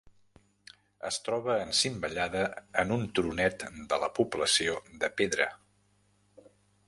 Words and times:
Es 1.09 1.19
troba 1.25 1.57
encimbellada 1.65 2.41
en 2.85 2.95
un 2.97 3.05
turonet 3.19 3.67
de 3.93 4.01
la 4.05 4.11
població 4.21 4.79
de 5.05 5.11
Pedra. 5.21 5.49